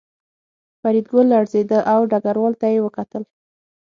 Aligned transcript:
فریدګل 0.81 1.25
لړزېده 1.33 1.79
او 1.91 1.99
ډګروال 2.11 2.53
ته 2.61 2.67
یې 2.73 2.79
وکتل 2.85 3.23